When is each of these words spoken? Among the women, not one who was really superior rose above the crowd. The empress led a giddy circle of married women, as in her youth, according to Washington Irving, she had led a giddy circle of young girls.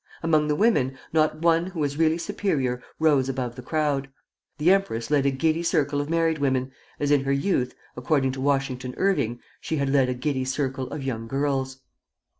Among 0.23 0.47
the 0.47 0.55
women, 0.55 0.97
not 1.13 1.43
one 1.43 1.67
who 1.67 1.79
was 1.79 1.95
really 1.95 2.17
superior 2.17 2.81
rose 2.97 3.29
above 3.29 3.55
the 3.55 3.61
crowd. 3.61 4.09
The 4.57 4.71
empress 4.71 5.11
led 5.11 5.27
a 5.27 5.29
giddy 5.29 5.61
circle 5.61 6.01
of 6.01 6.09
married 6.09 6.39
women, 6.39 6.71
as 6.99 7.11
in 7.11 7.23
her 7.23 7.31
youth, 7.31 7.75
according 7.95 8.31
to 8.31 8.41
Washington 8.41 8.95
Irving, 8.97 9.39
she 9.59 9.75
had 9.77 9.89
led 9.89 10.09
a 10.09 10.15
giddy 10.15 10.43
circle 10.43 10.87
of 10.91 11.03
young 11.03 11.27
girls. 11.27 11.81